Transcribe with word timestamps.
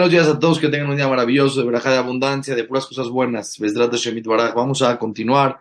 Buenos 0.00 0.12
días 0.12 0.28
a 0.28 0.38
todos, 0.38 0.58
que 0.58 0.70
tengan 0.70 0.88
un 0.88 0.96
día 0.96 1.08
maravilloso, 1.08 1.60
de 1.60 1.66
verajá 1.66 1.90
de 1.90 1.98
abundancia, 1.98 2.54
de 2.54 2.64
puras 2.64 2.86
cosas 2.86 3.10
buenas. 3.10 3.58
Vamos 4.54 4.80
a 4.80 4.98
continuar 4.98 5.58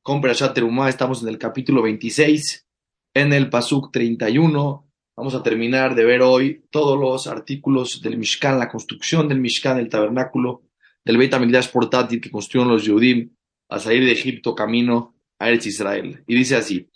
con 0.00 0.22
Perashat 0.22 0.54
Terumá, 0.54 0.88
estamos 0.88 1.22
en 1.22 1.28
el 1.28 1.36
capítulo 1.36 1.82
26, 1.82 2.66
en 3.12 3.34
el 3.34 3.50
Pasuk 3.50 3.92
31. 3.92 4.90
Vamos 5.14 5.34
a 5.34 5.42
terminar 5.42 5.94
de 5.94 6.06
ver 6.06 6.22
hoy 6.22 6.64
todos 6.70 6.98
los 6.98 7.26
artículos 7.26 8.00
del 8.00 8.16
Mishkan, 8.16 8.58
la 8.58 8.70
construcción 8.70 9.28
del 9.28 9.40
Mishkan, 9.40 9.76
el 9.76 9.90
tabernáculo, 9.90 10.62
del 11.04 11.18
Beit 11.18 11.34
HaMikdash 11.34 11.70
portátil 11.70 12.22
que 12.22 12.30
construyeron 12.30 12.72
los 12.72 12.86
Yehudim 12.86 13.36
a 13.68 13.78
salir 13.80 14.02
de 14.06 14.12
Egipto 14.12 14.54
camino 14.54 15.14
a 15.38 15.48
Eretz 15.50 15.66
Israel. 15.66 16.24
Y 16.26 16.34
dice 16.34 16.56
así, 16.56 16.88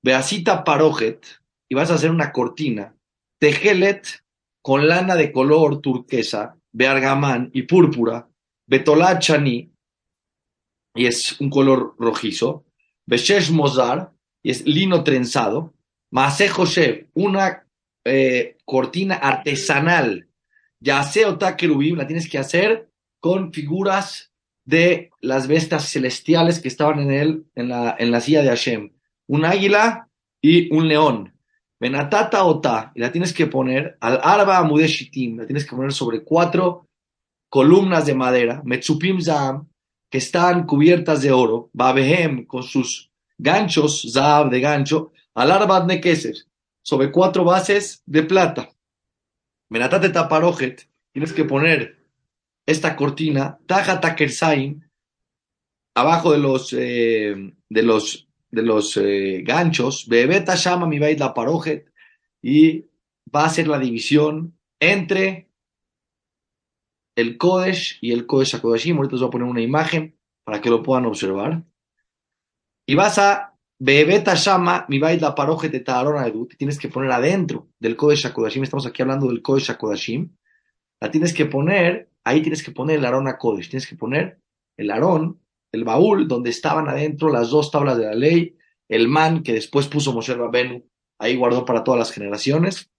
Beasita 0.00 0.62
Parojet, 0.62 1.26
y 1.68 1.74
vas 1.74 1.90
a 1.90 1.94
hacer 1.94 2.12
una 2.12 2.30
cortina, 2.30 2.94
Tejelet 3.40 4.23
con 4.64 4.88
lana 4.88 5.14
de 5.14 5.30
color 5.30 5.82
turquesa, 5.82 6.56
beargamán 6.72 7.50
y 7.52 7.64
púrpura, 7.64 8.30
betolachani, 8.66 9.70
y 10.94 11.04
es 11.04 11.38
un 11.38 11.50
color 11.50 11.94
rojizo, 11.98 12.64
beshesh 13.04 13.50
mozar, 13.50 14.14
y 14.42 14.52
es 14.52 14.64
lino 14.64 15.04
trenzado, 15.04 15.74
maase 16.10 16.48
Joshev, 16.48 17.08
una 17.12 17.66
eh, 18.06 18.56
cortina 18.64 19.16
artesanal, 19.16 20.30
yaseo 20.80 21.38
querubim, 21.58 21.98
la 21.98 22.06
tienes 22.06 22.26
que 22.26 22.38
hacer 22.38 22.88
con 23.20 23.52
figuras 23.52 24.32
de 24.64 25.10
las 25.20 25.46
bestias 25.46 25.90
celestiales 25.90 26.58
que 26.58 26.68
estaban 26.68 27.00
en 27.00 27.10
él, 27.10 27.44
en 27.54 27.68
la, 27.68 27.96
en 27.98 28.10
la 28.10 28.22
silla 28.22 28.40
de 28.40 28.48
Hashem, 28.48 28.94
un 29.26 29.44
águila 29.44 30.08
y 30.40 30.74
un 30.74 30.88
león. 30.88 31.33
Benatata 31.80 32.44
ota, 32.44 32.92
y 32.94 33.00
la 33.00 33.10
tienes 33.10 33.32
que 33.32 33.46
poner 33.46 33.96
al 34.00 34.20
arba 34.22 34.58
amudeshitim, 34.58 35.38
la 35.38 35.46
tienes 35.46 35.64
que 35.64 35.76
poner 35.76 35.92
sobre 35.92 36.22
cuatro 36.22 36.88
columnas 37.48 38.06
de 38.06 38.14
madera, 38.14 38.62
metzupim 38.64 39.20
zam, 39.20 39.68
que 40.10 40.18
están 40.18 40.66
cubiertas 40.66 41.22
de 41.22 41.32
oro, 41.32 41.70
babehem, 41.72 42.46
con 42.46 42.62
sus 42.62 43.10
ganchos, 43.36 44.06
zab 44.12 44.50
de 44.50 44.60
gancho, 44.60 45.12
al 45.34 45.50
arba 45.50 45.84
nekeser, 45.84 46.36
sobre 46.82 47.10
cuatro 47.10 47.44
bases 47.44 48.02
de 48.06 48.22
plata. 48.22 48.70
Benatate 49.68 50.10
taparojet, 50.10 50.88
tienes 51.12 51.32
que 51.32 51.44
poner 51.44 51.98
esta 52.66 52.94
cortina, 52.94 53.58
tajata 53.66 54.14
kersaim, 54.14 54.80
abajo 55.94 56.32
de 56.32 56.38
los, 56.38 56.72
eh, 56.72 57.52
de 57.68 57.82
los 57.82 58.23
de 58.54 58.62
los 58.62 58.96
eh, 58.96 59.42
ganchos, 59.44 60.06
Bebeta 60.08 60.54
llama 60.54 60.86
mi 60.86 60.98
la 60.98 61.34
parojet, 61.34 61.92
y 62.42 62.86
va 63.34 63.46
a 63.46 63.50
ser 63.50 63.68
la 63.68 63.78
división 63.78 64.58
entre 64.80 65.48
el 67.16 67.38
Kodesh 67.38 67.98
y 68.00 68.12
el 68.12 68.26
Kodesh 68.26 68.56
HaKodashim. 68.56 68.96
Ahorita 68.96 69.14
os 69.16 69.22
voy 69.22 69.28
a 69.28 69.30
poner 69.30 69.48
una 69.48 69.60
imagen 69.60 70.18
para 70.44 70.60
que 70.60 70.70
lo 70.70 70.82
puedan 70.82 71.06
observar. 71.06 71.64
Y 72.86 72.94
vas 72.94 73.18
a 73.18 73.54
Bebeta 73.78 74.34
llama 74.34 74.86
mi 74.88 74.98
la 74.98 75.34
parojet 75.34 75.70
de 75.70 75.80
Taharona 75.80 76.26
Edut, 76.26 76.54
tienes 76.56 76.78
que 76.78 76.88
poner 76.88 77.10
adentro 77.10 77.68
del 77.78 77.96
Kodesh 77.96 78.26
HaKodashim. 78.26 78.62
Estamos 78.62 78.86
aquí 78.86 79.02
hablando 79.02 79.26
del 79.26 79.42
Kodesh 79.42 79.70
HaKodashim. 79.70 80.36
La 81.00 81.10
tienes 81.10 81.34
que 81.34 81.46
poner, 81.46 82.10
ahí 82.24 82.40
tienes 82.40 82.62
que 82.62 82.72
poner 82.72 82.98
el 82.98 83.04
Arón 83.04 83.30
Kodesh, 83.38 83.68
tienes 83.68 83.86
que 83.86 83.96
poner 83.96 84.40
el 84.76 84.90
Arón 84.90 85.40
el 85.74 85.84
baúl 85.84 86.28
donde 86.28 86.50
estaban 86.50 86.88
adentro 86.88 87.30
las 87.30 87.50
dos 87.50 87.70
tablas 87.70 87.98
de 87.98 88.04
la 88.04 88.14
ley, 88.14 88.56
el 88.88 89.08
man 89.08 89.42
que 89.42 89.52
después 89.52 89.88
puso 89.88 90.12
Moshe 90.12 90.34
Rabenu, 90.34 90.84
ahí 91.18 91.36
guardó 91.36 91.64
para 91.64 91.84
todas 91.84 91.98
las 91.98 92.12
generaciones, 92.12 92.90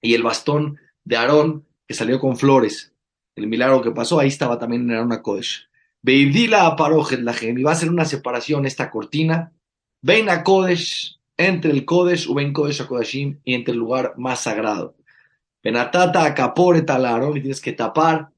y 0.00 0.14
el 0.14 0.22
bastón 0.22 0.78
de 1.04 1.16
Aarón 1.16 1.66
que 1.86 1.94
salió 1.94 2.20
con 2.20 2.36
flores. 2.36 2.92
El 3.34 3.48
milagro 3.48 3.82
que 3.82 3.90
pasó, 3.90 4.18
ahí 4.18 4.28
estaba 4.28 4.58
también 4.58 4.82
en 4.82 4.92
Aarón 4.92 5.22
Kodesh. 5.22 5.68
Beidila 6.02 6.66
a 6.66 6.76
Parojet 6.76 7.20
la 7.20 7.34
y 7.40 7.62
va 7.62 7.72
a 7.72 7.76
ser 7.76 7.90
una 7.90 8.04
separación 8.04 8.64
esta 8.64 8.90
cortina. 8.90 9.52
Ven 10.02 10.30
a 10.30 10.44
Kodesh, 10.44 11.18
entre 11.36 11.72
el 11.72 11.84
Kodesh, 11.84 12.32
ven 12.32 12.52
Kodesh 12.52 12.82
a 12.82 12.86
Kodashim, 12.86 13.40
y 13.44 13.54
entre 13.54 13.72
el 13.72 13.78
lugar 13.78 14.14
más 14.16 14.40
sagrado. 14.40 14.94
Benatata 15.62 16.24
a 16.24 16.34
Kaporet 16.34 16.88
al 16.90 17.06
Aarón, 17.06 17.36
y 17.36 17.40
tienes 17.40 17.60
que 17.60 17.72
tapar 17.72 18.30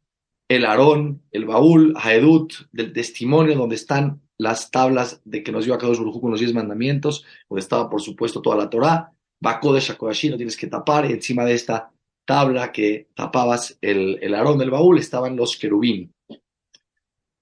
el 0.48 0.64
Aarón, 0.64 1.22
el 1.30 1.44
baúl, 1.44 1.94
Haedut, 1.96 2.54
del 2.72 2.92
testimonio 2.92 3.54
donde 3.54 3.76
están 3.76 4.22
las 4.38 4.70
tablas 4.70 5.20
de 5.24 5.42
que 5.42 5.52
nos 5.52 5.64
dio 5.64 5.74
a 5.74 5.78
Kadosh 5.78 5.98
Baruj 5.98 6.20
con 6.20 6.30
los 6.30 6.40
diez 6.40 6.54
mandamientos, 6.54 7.24
donde 7.48 7.60
estaba 7.60 7.90
por 7.90 8.00
supuesto 8.00 8.40
toda 8.40 8.56
la 8.56 8.70
Torah, 8.70 9.12
Bakodesh 9.40 9.88
Shakodashi, 9.88 10.30
lo 10.30 10.36
tienes 10.36 10.56
que 10.56 10.66
tapar, 10.66 11.08
y 11.08 11.12
encima 11.12 11.44
de 11.44 11.54
esta 11.54 11.90
tabla 12.24 12.72
que 12.72 13.08
tapabas 13.14 13.78
el, 13.80 14.18
el 14.22 14.34
Aarón 14.34 14.58
del 14.58 14.70
baúl 14.70 14.98
estaban 14.98 15.36
los 15.36 15.56
querubín. 15.56 16.12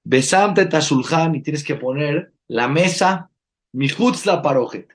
Besamte 0.04 0.66
Tashulhan, 0.66 1.36
y 1.36 1.42
tienes 1.42 1.64
que 1.64 1.76
poner 1.76 2.32
la 2.48 2.66
mesa, 2.66 3.30
Mihutz 3.72 4.26
la 4.26 4.42
Parojet, 4.42 4.88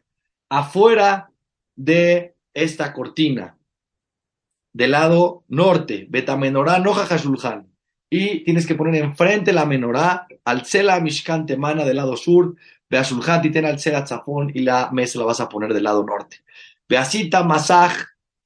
afuera 0.49 1.31
de 1.75 2.35
esta 2.53 2.93
cortina, 2.93 3.57
del 4.73 4.91
lado 4.91 5.43
norte, 5.47 6.07
Betamenorá 6.09 6.79
Noja 6.79 7.05
Hashulhan 7.05 7.70
y 8.13 8.43
tienes 8.43 8.67
que 8.67 8.75
poner 8.75 9.01
enfrente 9.01 9.53
la 9.53 9.65
menorá, 9.65 10.27
al 10.43 10.65
cela 10.65 10.99
mishkan 10.99 11.45
temana 11.45 11.85
del 11.85 11.95
lado 11.95 12.17
sur, 12.17 12.55
y 12.89 13.49
ten 13.51 13.65
al 13.65 13.79
cela 13.79 14.03
tzafón 14.03 14.51
y 14.53 14.59
la 14.59 14.89
mesa 14.91 15.17
la 15.17 15.25
vas 15.25 15.39
a 15.39 15.47
poner 15.47 15.73
del 15.73 15.83
lado 15.83 16.03
norte. 16.03 16.41
Beasita 16.89 17.43
masaj, 17.43 17.93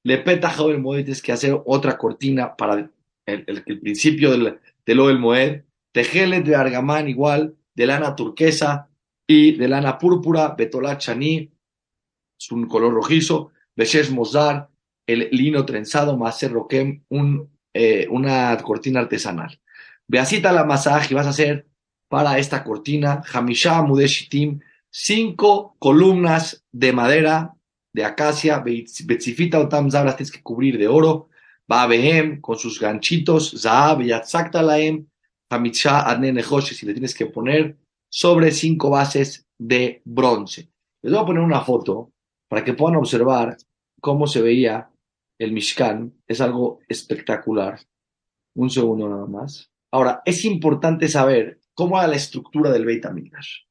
le 0.03 0.19
peta 0.19 0.53
el 0.59 0.79
moed, 0.79 1.03
tienes 1.03 1.23
que 1.23 1.31
hacer 1.31 1.59
otra 1.65 1.97
cortina 1.97 2.55
para 2.55 2.91
el, 3.25 3.63
principio 3.81 4.29
del, 4.29 4.59
del 4.85 4.99
el 4.99 5.17
moed, 5.17 5.63
tejelet 5.91 6.45
de 6.45 6.55
argamán 6.55 7.09
igual, 7.09 7.55
de 7.73 7.87
lana 7.87 8.15
turquesa 8.15 8.87
y 9.25 9.53
de 9.53 9.67
lana 9.67 9.97
púrpura, 9.97 10.53
betolat 10.55 10.99
chani, 10.99 11.49
es 12.39 12.51
un 12.51 12.67
color 12.67 12.93
rojizo, 12.93 13.51
beshes 13.75 14.11
mozar, 14.11 14.69
el 15.07 15.29
lino 15.31 15.65
trenzado, 15.65 16.15
maser 16.15 16.51
roquem, 16.51 17.01
un 17.09 17.54
eh, 17.75 18.07
una 18.09 18.55
cortina 18.63 19.01
artesanal. 19.01 19.59
Beasita 20.07 20.53
la 20.53 20.63
masaje 20.63 21.13
vas 21.13 21.27
a 21.27 21.31
hacer 21.31 21.67
para 22.07 22.39
esta 22.39 22.63
cortina, 22.63 23.21
Hamisha 23.33 23.81
Mudeshitim, 23.81 24.61
cinco 24.89 25.75
columnas 25.77 26.63
de 26.71 26.93
madera 26.93 27.53
de 27.93 28.05
acacia, 28.05 28.59
Betzifita 28.59 29.59
o 29.59 29.67
Tamzab 29.67 30.15
tienes 30.15 30.31
que 30.31 30.41
cubrir 30.41 30.77
de 30.77 30.87
oro, 30.87 31.27
Babehem 31.67 32.39
con 32.39 32.57
sus 32.57 32.79
ganchitos, 32.79 33.51
Zaab, 33.51 34.03
Yatzakta 34.03 34.61
Laem, 34.61 35.07
Hamisha 35.49 35.99
Adne 36.09 36.41
si 36.61 36.85
le 36.85 36.93
tienes 36.93 37.13
que 37.13 37.25
poner 37.25 37.77
sobre 38.09 38.51
cinco 38.51 38.89
bases 38.89 39.45
de 39.59 40.01
bronce. 40.05 40.69
Les 41.01 41.11
voy 41.11 41.21
a 41.21 41.25
poner 41.25 41.43
una 41.43 41.61
foto 41.61 42.11
para 42.47 42.63
que 42.63 42.73
puedan 42.73 42.95
observar 42.97 43.57
cómo 43.99 44.27
se 44.27 44.41
veía 44.41 44.89
el 45.37 45.51
Mishkan, 45.51 46.13
es 46.27 46.41
algo 46.41 46.79
espectacular. 46.87 47.79
Un 48.53 48.69
segundo 48.69 49.09
nada 49.09 49.25
más. 49.25 49.69
Ahora, 49.91 50.21
es 50.25 50.45
importante 50.45 51.07
saber 51.07 51.59
cómo 51.73 51.97
era 51.97 52.07
la 52.07 52.15
estructura 52.15 52.71
del 52.71 52.85
Beit 52.85 53.05
HaMikdash. 53.05 53.65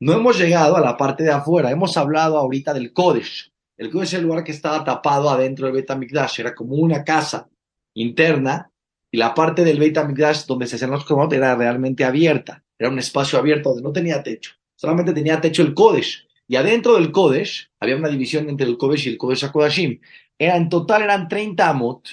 No 0.00 0.12
hemos 0.12 0.38
llegado 0.38 0.76
a 0.76 0.80
la 0.80 0.96
parte 0.96 1.24
de 1.24 1.30
afuera, 1.30 1.70
hemos 1.70 1.96
hablado 1.96 2.36
ahorita 2.36 2.74
del 2.74 2.92
Kodesh. 2.92 3.52
El 3.78 3.90
Kodesh 3.90 4.08
es 4.08 4.14
el 4.14 4.24
lugar 4.24 4.44
que 4.44 4.52
estaba 4.52 4.84
tapado 4.84 5.30
adentro 5.30 5.66
del 5.66 5.74
Beit 5.74 5.90
HaMikdash, 5.90 6.40
era 6.40 6.54
como 6.54 6.74
una 6.74 7.02
casa 7.02 7.48
interna 7.94 8.70
y 9.10 9.16
la 9.16 9.32
parte 9.32 9.64
del 9.64 9.78
Beit 9.78 9.96
HaMikdash 9.96 10.44
donde 10.46 10.66
se 10.66 10.76
hacían 10.76 10.90
los 10.90 11.04
Korbanot 11.04 11.32
era 11.32 11.54
realmente 11.54 12.04
abierta, 12.04 12.62
era 12.78 12.90
un 12.90 12.98
espacio 12.98 13.38
abierto 13.38 13.70
donde 13.70 13.84
no 13.84 13.92
tenía 13.92 14.22
techo, 14.22 14.52
solamente 14.74 15.12
tenía 15.12 15.40
techo 15.40 15.62
el 15.62 15.72
Kodesh. 15.72 16.26
Y 16.48 16.54
adentro 16.56 16.94
del 16.94 17.10
Kodesh 17.10 17.70
había 17.80 17.96
una 17.96 18.08
división 18.08 18.48
entre 18.48 18.66
el 18.66 18.76
Kodesh 18.76 19.06
y 19.06 19.10
el 19.10 19.18
Kodesh 19.18 19.44
HaKodashim 19.46 20.00
en 20.38 20.68
total 20.68 21.02
eran 21.02 21.28
30 21.28 21.68
amot 21.68 22.08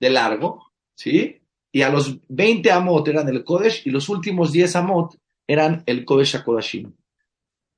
de 0.00 0.10
largo, 0.10 0.72
¿sí? 0.94 1.40
Y 1.70 1.82
a 1.82 1.90
los 1.90 2.18
20 2.28 2.70
amot 2.70 3.06
eran 3.08 3.28
el 3.28 3.44
Kodesh 3.44 3.82
y 3.86 3.90
los 3.90 4.08
últimos 4.08 4.52
10 4.52 4.76
amot 4.76 5.16
eran 5.46 5.82
el 5.86 6.04
Kodesh 6.04 6.36
HaKodashim. 6.36 6.92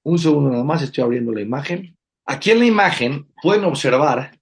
Un 0.04 0.18
segundo 0.18 0.50
nada 0.50 0.64
más, 0.64 0.82
estoy 0.82 1.02
abriendo 1.02 1.32
la 1.32 1.40
imagen. 1.40 1.96
Aquí 2.26 2.50
en 2.50 2.60
la 2.60 2.66
imagen 2.66 3.26
pueden 3.42 3.64
observar, 3.64 4.38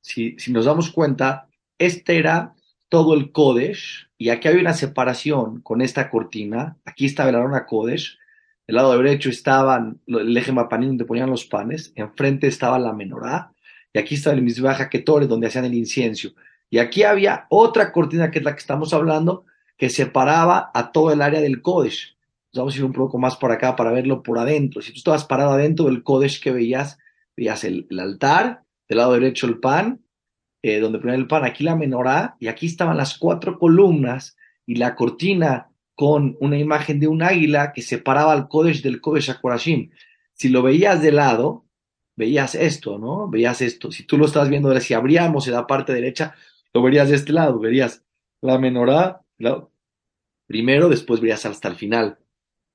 si, 0.00 0.38
si 0.38 0.52
nos 0.52 0.64
damos 0.64 0.90
cuenta, 0.90 1.48
este 1.78 2.18
era 2.18 2.54
todo 2.88 3.14
el 3.14 3.32
Kodesh 3.32 4.08
y 4.18 4.28
aquí 4.28 4.48
había 4.48 4.60
una 4.60 4.74
separación 4.74 5.60
con 5.60 5.82
esta 5.82 6.10
cortina. 6.10 6.76
Aquí 6.84 7.06
estaba 7.06 7.30
el 7.30 7.36
Arona 7.36 7.66
Kodesh, 7.66 8.18
del 8.66 8.76
lado 8.76 8.96
derecho 8.96 9.30
estaban 9.30 10.00
el 10.06 10.36
eje 10.36 10.52
mapanín 10.52 10.90
donde 10.90 11.04
ponían 11.04 11.30
los 11.30 11.44
panes, 11.44 11.92
enfrente 11.96 12.46
estaba 12.46 12.78
la 12.78 12.92
menorá 12.92 13.53
y 13.94 13.98
aquí 14.00 14.16
está 14.16 14.32
el 14.32 14.42
Mizbeach 14.42 14.88
Ketore, 14.88 15.28
donde 15.28 15.46
hacían 15.46 15.64
el 15.64 15.74
incienso. 15.74 16.30
Y 16.68 16.78
aquí 16.78 17.04
había 17.04 17.46
otra 17.48 17.92
cortina, 17.92 18.30
que 18.32 18.40
es 18.40 18.44
la 18.44 18.52
que 18.52 18.58
estamos 18.58 18.92
hablando, 18.92 19.44
que 19.78 19.88
separaba 19.88 20.72
a 20.74 20.90
todo 20.90 21.12
el 21.12 21.22
área 21.22 21.40
del 21.40 21.62
Kodesh. 21.62 22.16
Vamos 22.52 22.74
a 22.74 22.78
ir 22.78 22.84
un 22.84 22.92
poco 22.92 23.18
más 23.18 23.36
por 23.36 23.52
acá 23.52 23.76
para 23.76 23.92
verlo 23.92 24.22
por 24.22 24.38
adentro. 24.40 24.82
Si 24.82 24.92
tú 24.92 24.98
estabas 24.98 25.24
parado 25.24 25.52
adentro 25.52 25.86
del 25.86 26.02
Kodesh, 26.02 26.42
que 26.42 26.50
veías? 26.50 26.98
Veías 27.36 27.62
el, 27.62 27.86
altar, 28.00 28.64
del 28.88 28.98
lado 28.98 29.12
derecho 29.12 29.46
el 29.46 29.60
pan, 29.60 30.02
eh, 30.62 30.80
donde 30.80 30.98
ponían 30.98 31.20
el 31.20 31.28
pan, 31.28 31.44
aquí 31.44 31.62
la 31.62 31.76
menorá, 31.76 32.36
y 32.40 32.48
aquí 32.48 32.66
estaban 32.66 32.96
las 32.96 33.16
cuatro 33.16 33.60
columnas 33.60 34.36
y 34.66 34.74
la 34.74 34.96
cortina 34.96 35.70
con 35.94 36.36
una 36.40 36.58
imagen 36.58 36.98
de 36.98 37.06
un 37.06 37.22
águila 37.22 37.72
que 37.72 37.82
separaba 37.82 38.32
al 38.32 38.48
Kodesh 38.48 38.82
del 38.82 39.00
Kodesh 39.00 39.30
Akorashim. 39.30 39.90
Si 40.32 40.48
lo 40.48 40.62
veías 40.62 41.00
de 41.00 41.12
lado, 41.12 41.63
veías 42.16 42.54
esto, 42.54 42.98
¿no? 42.98 43.28
Veías 43.28 43.60
esto. 43.60 43.90
Si 43.90 44.04
tú 44.04 44.18
lo 44.18 44.26
estás 44.26 44.48
viendo, 44.48 44.78
si 44.80 44.94
abríamos 44.94 45.46
en 45.46 45.54
la 45.54 45.66
parte 45.66 45.92
derecha, 45.92 46.34
lo 46.72 46.82
verías 46.82 47.08
de 47.08 47.16
este 47.16 47.32
lado, 47.32 47.58
verías 47.58 48.04
la 48.40 48.58
menorá, 48.58 49.22
primero, 50.46 50.88
después 50.88 51.20
verías 51.20 51.46
hasta 51.46 51.68
el 51.68 51.76
final 51.76 52.18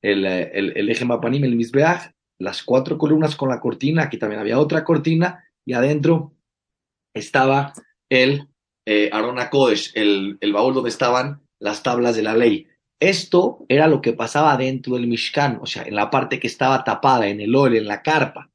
el, 0.02 0.26
el, 0.26 0.78
el 0.78 0.90
eje 0.90 1.06
mapanim, 1.06 1.44
el 1.44 1.56
misbeach, 1.56 2.12
las 2.40 2.64
cuatro 2.64 2.98
columnas 2.98 3.36
con 3.36 3.50
la 3.50 3.60
cortina, 3.60 4.04
aquí 4.04 4.18
también 4.18 4.40
había 4.40 4.60
otra 4.60 4.84
cortina, 4.84 5.44
y 5.66 5.74
adentro 5.74 6.34
estaba 7.14 7.74
el 8.10 8.48
eh, 8.86 9.10
Arona 9.12 9.50
el, 9.94 10.38
el 10.40 10.54
baúl 10.54 10.74
donde 10.74 10.90
estaban 10.90 11.42
las 11.60 11.84
tablas 11.84 12.16
de 12.16 12.24
la 12.24 12.36
ley. 12.36 12.68
Esto 13.00 13.66
era 13.70 13.88
lo 13.88 14.02
que 14.02 14.14
pasaba 14.14 14.58
dentro 14.58 14.96
del 14.96 15.08
Mishkan, 15.08 15.60
o 15.62 15.66
sea, 15.66 15.84
en 15.84 15.96
la 15.96 16.10
parte 16.10 16.40
que 16.40 16.48
estaba 16.48 16.84
tapada, 16.84 17.28
en 17.28 17.40
el 17.40 17.56
óleo, 17.56 17.80
en 17.80 17.88
la 17.88 18.02
carpa, 18.02 18.50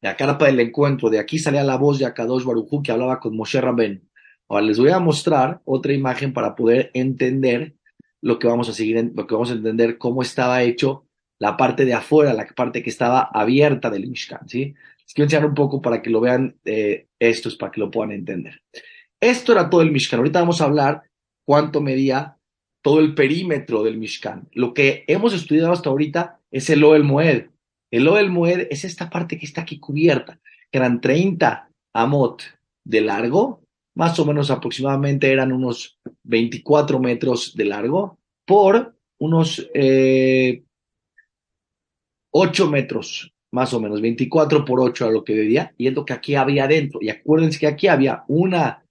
la 0.00 0.16
carpa 0.16 0.46
del 0.46 0.60
encuentro. 0.60 1.10
De 1.10 1.18
aquí 1.18 1.38
salía 1.38 1.64
la 1.64 1.76
voz 1.76 1.98
de 1.98 2.06
Akadosh 2.06 2.44
Barujú 2.44 2.82
que 2.82 2.92
hablaba 2.92 3.20
con 3.20 3.36
Moshe 3.36 3.60
Rabben. 3.60 4.08
Ahora 4.48 4.64
les 4.64 4.78
voy 4.78 4.90
a 4.90 5.00
mostrar 5.00 5.60
otra 5.64 5.92
imagen 5.92 6.32
para 6.32 6.54
poder 6.54 6.90
entender 6.94 7.74
lo 8.20 8.38
que 8.38 8.46
vamos 8.46 8.68
a 8.68 8.72
seguir, 8.72 9.12
lo 9.14 9.26
que 9.26 9.34
vamos 9.34 9.50
a 9.50 9.54
entender 9.54 9.98
cómo 9.98 10.22
estaba 10.22 10.62
hecho 10.62 11.06
la 11.38 11.56
parte 11.56 11.84
de 11.84 11.94
afuera, 11.94 12.32
la 12.32 12.46
parte 12.46 12.82
que 12.82 12.90
estaba 12.90 13.22
abierta 13.32 13.90
del 13.90 14.08
Mishkan, 14.08 14.48
¿sí? 14.48 14.74
Les 15.04 15.14
quiero 15.14 15.26
enseñar 15.26 15.46
un 15.46 15.54
poco 15.54 15.82
para 15.82 16.00
que 16.00 16.10
lo 16.10 16.20
vean 16.20 16.56
eh, 16.64 17.08
estos, 17.18 17.56
para 17.56 17.70
que 17.70 17.80
lo 17.80 17.90
puedan 17.90 18.12
entender. 18.12 18.62
Esto 19.20 19.52
era 19.52 19.70
todo 19.70 19.82
el 19.82 19.92
Mishkan. 19.92 20.18
Ahorita 20.18 20.40
vamos 20.40 20.60
a 20.60 20.64
hablar 20.64 21.02
cuánto 21.44 21.80
medía 21.80 22.38
todo 22.82 23.00
el 23.00 23.14
perímetro 23.14 23.82
del 23.82 23.98
Mishkan. 23.98 24.48
Lo 24.52 24.74
que 24.74 25.04
hemos 25.06 25.34
estudiado 25.34 25.72
hasta 25.72 25.90
ahorita 25.90 26.40
es 26.50 26.70
el 26.70 26.82
Oel 26.84 27.04
Moed. 27.04 27.46
El 27.90 28.30
Moed 28.30 28.66
es 28.70 28.84
esta 28.84 29.08
parte 29.08 29.38
que 29.38 29.46
está 29.46 29.62
aquí 29.62 29.78
cubierta, 29.78 30.40
eran 30.72 31.00
30 31.00 31.70
amot 31.92 32.42
de 32.84 33.00
largo, 33.00 33.62
más 33.94 34.18
o 34.18 34.26
menos 34.26 34.50
aproximadamente 34.50 35.30
eran 35.30 35.52
unos 35.52 35.98
24 36.24 36.98
metros 36.98 37.54
de 37.54 37.64
largo, 37.64 38.18
por 38.44 38.94
unos 39.18 39.68
eh, 39.74 40.62
8 42.30 42.70
metros, 42.70 43.32
más 43.52 43.72
o 43.72 43.80
menos, 43.80 44.00
24 44.00 44.64
por 44.64 44.80
8 44.80 45.06
a 45.06 45.10
lo 45.10 45.24
que 45.24 45.34
veía, 45.34 45.74
y 45.78 45.86
es 45.88 45.94
lo 45.94 46.04
que 46.04 46.12
aquí 46.12 46.34
había 46.34 46.64
adentro. 46.64 47.00
Y 47.00 47.08
acuérdense 47.08 47.58
que 47.58 47.66
aquí 47.66 47.88
había 47.88 48.24
una 48.28 48.84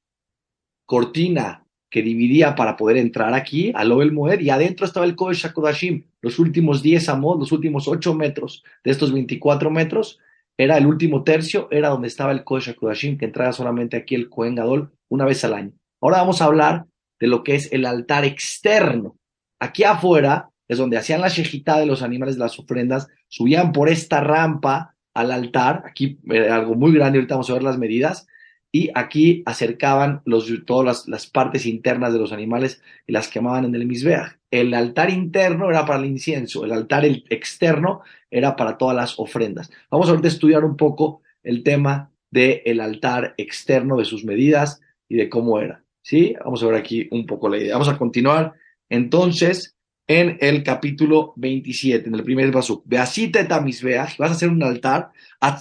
cortina 0.85 1.64
que 1.95 2.01
dividía 2.01 2.55
para 2.55 2.75
poder 2.75 2.97
entrar 2.97 3.33
aquí 3.33 3.71
al 3.73 3.89
Obel 3.89 4.11
Moed, 4.11 4.41
y 4.41 4.49
adentro 4.49 4.85
estaba 4.85 5.05
el 5.05 5.15
Kodesh 5.15 5.45
HaKodashim, 5.45 6.03
los 6.19 6.39
últimos 6.39 6.83
10 6.83 7.07
amos, 7.07 7.39
los 7.39 7.53
últimos 7.53 7.87
8 7.87 8.13
metros 8.13 8.65
de 8.83 8.91
estos 8.91 9.13
24 9.13 9.71
metros, 9.71 10.19
era 10.57 10.77
el 10.77 10.87
último 10.87 11.23
tercio, 11.23 11.69
era 11.71 11.87
donde 11.87 12.09
estaba 12.09 12.33
el 12.33 12.43
Kodesh 12.43 12.71
HaKodashim, 12.71 13.17
que 13.17 13.23
entraba 13.23 13.53
solamente 13.53 13.95
aquí 13.95 14.13
el 14.13 14.27
Kohen 14.27 14.55
Gadol 14.55 14.91
una 15.07 15.23
vez 15.23 15.45
al 15.45 15.53
año. 15.53 15.71
Ahora 16.01 16.17
vamos 16.17 16.41
a 16.41 16.45
hablar 16.47 16.85
de 17.17 17.27
lo 17.27 17.45
que 17.45 17.55
es 17.55 17.71
el 17.71 17.85
altar 17.85 18.25
externo. 18.25 19.15
Aquí 19.61 19.85
afuera 19.85 20.49
es 20.67 20.77
donde 20.77 20.97
hacían 20.97 21.21
la 21.21 21.29
shejita 21.29 21.79
de 21.79 21.85
los 21.85 22.01
animales 22.01 22.35
las 22.35 22.59
ofrendas, 22.59 23.07
subían 23.29 23.71
por 23.71 23.87
esta 23.87 24.19
rampa 24.19 24.95
al 25.13 25.31
altar, 25.31 25.83
aquí 25.87 26.19
eh, 26.29 26.49
algo 26.49 26.75
muy 26.75 26.91
grande, 26.91 27.19
ahorita 27.19 27.35
vamos 27.35 27.49
a 27.49 27.53
ver 27.53 27.63
las 27.63 27.77
medidas, 27.77 28.27
y 28.75 28.91
aquí 28.93 29.41
acercaban 29.45 30.21
los, 30.25 30.51
todas 30.65 31.07
las, 31.07 31.27
partes 31.27 31.65
internas 31.65 32.11
de 32.11 32.19
los 32.19 32.33
animales 32.33 32.81
y 33.07 33.13
las 33.13 33.29
quemaban 33.29 33.63
en 33.63 33.73
el 33.73 33.85
misbeach. 33.85 34.37
El 34.51 34.73
altar 34.73 35.09
interno 35.11 35.69
era 35.69 35.85
para 35.85 35.99
el 35.99 36.05
incienso, 36.07 36.65
el 36.65 36.73
altar 36.73 37.05
externo 37.05 38.01
era 38.29 38.57
para 38.57 38.77
todas 38.77 38.93
las 38.93 39.17
ofrendas. 39.17 39.71
Vamos 39.89 40.09
ahorita 40.09 40.27
a 40.27 40.31
estudiar 40.31 40.65
un 40.65 40.75
poco 40.75 41.21
el 41.41 41.63
tema 41.63 42.11
del 42.29 42.81
altar 42.81 43.33
externo, 43.37 43.95
de 43.95 44.03
sus 44.03 44.25
medidas 44.25 44.81
y 45.07 45.15
de 45.15 45.29
cómo 45.29 45.61
era. 45.61 45.81
¿Sí? 46.01 46.35
Vamos 46.43 46.61
a 46.61 46.65
ver 46.65 46.75
aquí 46.75 47.07
un 47.11 47.25
poco 47.25 47.47
la 47.47 47.57
idea. 47.57 47.75
Vamos 47.75 47.87
a 47.87 47.97
continuar 47.97 48.55
entonces 48.89 49.77
en 50.05 50.37
el 50.41 50.63
capítulo 50.63 51.31
27, 51.37 52.09
en 52.09 52.15
el 52.15 52.23
primer 52.23 52.51
pasuk. 52.51 52.83
Beasita 52.85 53.47
tamisbeach, 53.47 54.17
vas 54.17 54.31
a 54.31 54.33
hacer 54.33 54.49
un 54.49 54.61
altar, 54.63 55.11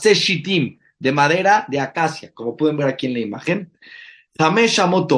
shitim, 0.02 0.78
de 0.98 1.12
madera 1.12 1.66
de 1.68 1.80
acacia, 1.80 2.32
como 2.32 2.56
pueden 2.56 2.76
ver 2.76 2.88
aquí 2.88 3.06
en 3.06 3.14
la 3.14 3.20
imagen. 3.20 3.72
Zamesh 4.36 4.80
amot 4.80 5.12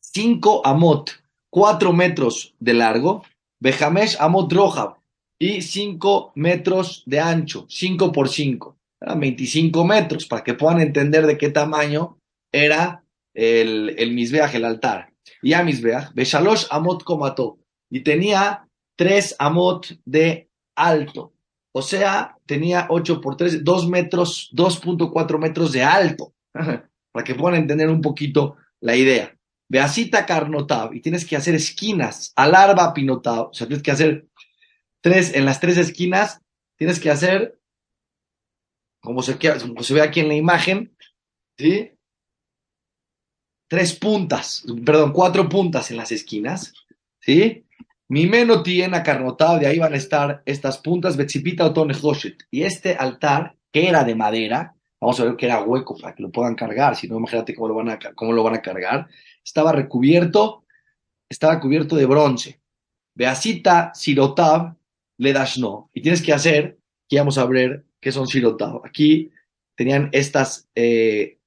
cinco 0.00 0.62
amot, 0.64 1.10
cuatro 1.50 1.92
metros 1.92 2.54
de 2.58 2.74
largo. 2.74 3.24
Bejamesh 3.58 4.16
amot 4.20 4.52
roja, 4.52 4.96
y 5.38 5.62
cinco 5.62 6.32
metros 6.34 7.02
de 7.06 7.20
ancho, 7.20 7.66
cinco 7.68 8.12
por 8.12 8.28
cinco. 8.28 8.76
Eran 9.00 9.20
25 9.20 9.84
metros, 9.84 10.26
para 10.26 10.42
que 10.42 10.54
puedan 10.54 10.80
entender 10.80 11.26
de 11.26 11.36
qué 11.36 11.50
tamaño 11.50 12.18
era 12.50 13.04
el, 13.34 13.94
el 13.98 14.18
el 14.18 14.64
altar. 14.64 15.12
Y 15.42 15.52
a 15.52 15.62
misbeach, 15.62 16.14
beshalosh 16.14 16.64
amot 16.70 17.02
komato, 17.04 17.58
y 17.90 18.00
tenía 18.00 18.66
tres 18.96 19.36
amot 19.38 19.98
de 20.04 20.48
alto. 20.74 21.32
O 21.78 21.82
sea, 21.82 22.38
tenía 22.46 22.86
8 22.88 23.20
por 23.20 23.36
3, 23.36 23.62
2 23.62 23.88
metros, 23.90 24.50
2.4 24.54 25.38
metros 25.38 25.72
de 25.72 25.84
alto. 25.84 26.32
Para 27.12 27.22
que 27.22 27.34
puedan 27.34 27.60
entender 27.60 27.90
un 27.90 28.00
poquito 28.00 28.56
la 28.80 28.96
idea. 28.96 29.36
Beasita 29.68 30.24
carnotab, 30.24 30.94
y 30.94 31.02
tienes 31.02 31.26
que 31.26 31.36
hacer 31.36 31.54
esquinas, 31.54 32.32
alarba 32.34 32.94
pinotab, 32.94 33.48
o 33.48 33.52
sea, 33.52 33.66
tienes 33.66 33.82
que 33.82 33.90
hacer 33.90 34.26
tres, 35.02 35.34
en 35.34 35.44
las 35.44 35.60
tres 35.60 35.76
esquinas, 35.76 36.40
tienes 36.78 36.98
que 36.98 37.10
hacer, 37.10 37.60
como 39.02 39.20
se, 39.20 39.36
como 39.38 39.82
se 39.82 39.92
ve 39.92 40.00
aquí 40.00 40.20
en 40.20 40.28
la 40.28 40.34
imagen, 40.34 40.96
¿sí? 41.58 41.90
Tres 43.68 43.94
puntas, 43.94 44.64
perdón, 44.82 45.12
cuatro 45.12 45.46
puntas 45.46 45.90
en 45.90 45.98
las 45.98 46.10
esquinas, 46.10 46.72
¿sí? 47.20 47.65
Mi 48.08 48.26
meno 48.26 48.62
tiene 48.62 49.02
carnotado, 49.02 49.58
de 49.58 49.66
ahí 49.66 49.78
van 49.78 49.94
a 49.94 49.96
estar 49.96 50.42
estas 50.46 50.78
puntas, 50.78 51.16
Betzipita 51.16 51.66
o 51.66 51.88
Y 52.50 52.62
este 52.62 52.94
altar, 52.94 53.56
que 53.72 53.88
era 53.88 54.04
de 54.04 54.14
madera, 54.14 54.74
vamos 55.00 55.18
a 55.18 55.24
ver 55.24 55.36
que 55.36 55.46
era 55.46 55.62
hueco 55.62 55.96
para 55.96 56.14
que 56.14 56.22
lo 56.22 56.30
puedan 56.30 56.54
cargar, 56.54 56.94
si 56.94 57.08
no, 57.08 57.18
imagínate 57.18 57.54
cómo 57.54 57.68
lo 57.68 57.74
van 57.74 57.90
a, 57.90 57.98
cómo 58.14 58.32
lo 58.32 58.42
van 58.44 58.54
a 58.54 58.62
cargar. 58.62 59.08
Estaba 59.44 59.72
recubierto, 59.72 60.64
estaba 61.28 61.58
cubierto 61.60 61.96
de 61.96 62.06
bronce. 62.06 62.60
Beasita 63.14 63.92
sirotab 63.94 64.76
le 65.18 65.34
no. 65.58 65.90
Y 65.92 66.02
tienes 66.02 66.22
que 66.22 66.32
hacer, 66.32 66.78
aquí 67.06 67.16
vamos 67.16 67.38
a 67.38 67.46
ver 67.46 67.84
qué 68.00 68.12
son 68.12 68.26
sirotab. 68.26 68.84
Aquí 68.84 69.32
tenían 69.74 70.10
estas 70.12 70.68
eh, 70.74 71.38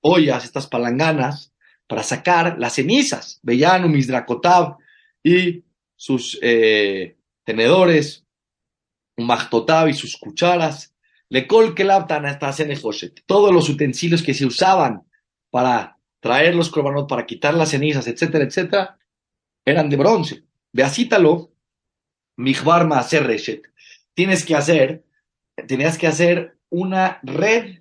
ollas, 0.00 0.44
estas 0.44 0.66
palanganas, 0.66 1.52
para 1.86 2.02
sacar 2.02 2.58
las 2.58 2.74
cenizas. 2.74 3.40
Vellano, 3.42 3.88
misdracotab 3.88 4.76
y 5.22 5.64
sus 6.00 6.38
eh, 6.40 7.18
tenedores, 7.44 8.24
un 9.18 9.26
machtotab 9.26 9.88
y 9.88 9.92
sus 9.92 10.16
cucharas, 10.16 10.94
le 11.28 11.46
colkelabtan 11.46 12.24
hasta 12.24 12.54
todos 13.26 13.52
los 13.52 13.68
utensilios 13.68 14.22
que 14.22 14.32
se 14.32 14.46
usaban 14.46 15.02
para 15.50 15.98
traer 16.20 16.54
los 16.54 16.70
corbanot, 16.70 17.06
para 17.06 17.26
quitar 17.26 17.52
las 17.52 17.68
cenizas, 17.68 18.06
etcétera, 18.06 18.44
etcétera, 18.44 18.98
eran 19.66 19.90
de 19.90 19.96
bronce. 19.98 20.44
Beasítalo, 20.72 21.52
mijbar 22.38 22.90
hacer 22.94 23.26
reshet. 23.26 23.64
Tienes 24.14 24.46
que 24.46 24.56
hacer, 24.56 25.04
tenías 25.68 25.98
que 25.98 26.06
hacer 26.06 26.56
una 26.70 27.20
red 27.22 27.78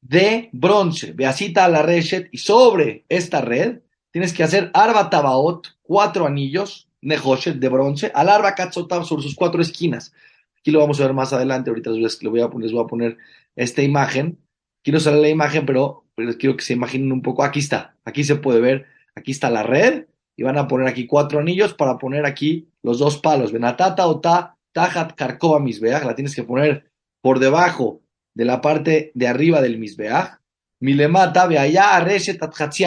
de 0.00 0.50
bronce. 0.52 1.12
Beasita 1.12 1.68
la 1.68 1.82
reshet 1.82 2.28
y 2.32 2.38
sobre 2.38 3.04
esta 3.08 3.40
red 3.40 3.82
tienes 4.10 4.32
que 4.32 4.42
hacer 4.42 4.72
arba 4.74 5.08
tabaot, 5.08 5.68
cuatro 5.82 6.26
anillos, 6.26 6.89
Nehoshet 7.02 7.56
de 7.56 7.68
bronce, 7.68 8.12
al 8.14 8.28
arba 8.28 8.54
sobre 8.72 9.22
sus 9.22 9.34
cuatro 9.34 9.62
esquinas. 9.62 10.12
Aquí 10.58 10.70
lo 10.70 10.80
vamos 10.80 11.00
a 11.00 11.04
ver 11.04 11.14
más 11.14 11.32
adelante, 11.32 11.70
ahorita 11.70 11.90
les 11.90 12.20
voy 12.22 12.40
a, 12.40 12.50
les 12.58 12.72
voy 12.72 12.82
a 12.82 12.86
poner 12.86 13.16
esta 13.56 13.82
imagen. 13.82 14.38
Aquí 14.82 14.92
no 14.92 15.00
sale 15.00 15.20
la 15.20 15.28
imagen, 15.28 15.64
pero 15.64 16.04
les 16.16 16.36
quiero 16.36 16.56
que 16.56 16.64
se 16.64 16.74
imaginen 16.74 17.12
un 17.12 17.22
poco. 17.22 17.42
Aquí 17.42 17.60
está, 17.60 17.96
aquí 18.04 18.24
se 18.24 18.36
puede 18.36 18.60
ver, 18.60 18.86
aquí 19.14 19.30
está 19.30 19.48
la 19.50 19.62
red, 19.62 20.06
y 20.36 20.42
van 20.42 20.58
a 20.58 20.68
poner 20.68 20.88
aquí 20.88 21.06
cuatro 21.06 21.38
anillos 21.38 21.74
para 21.74 21.98
poner 21.98 22.24
aquí 22.24 22.68
los 22.82 22.98
dos 22.98 23.18
palos. 23.18 23.52
Benatata 23.52 24.06
o 24.06 24.20
ta, 24.20 24.56
tajat 24.72 25.14
karkova 25.14 25.60
misbeach, 25.60 26.04
la 26.04 26.14
tienes 26.14 26.34
que 26.34 26.44
poner 26.44 26.90
por 27.22 27.38
debajo 27.38 28.02
de 28.34 28.44
la 28.44 28.60
parte 28.60 29.12
de 29.14 29.28
arriba 29.28 29.60
del 29.60 29.78
misbeach. 29.78 30.40
Milemata, 30.80 31.42
allá, 31.42 32.00
reshet 32.00 32.40